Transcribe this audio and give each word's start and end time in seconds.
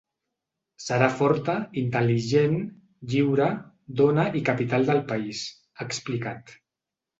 Serà 0.85 1.09
forta, 1.19 1.53
intel·ligent, 1.81 2.57
lliure, 3.13 3.51
dona 4.03 4.27
i 4.41 4.43
capital 4.51 4.89
del 4.91 5.05
país, 5.15 5.45
ha 5.77 5.87
explicat. 5.91 6.59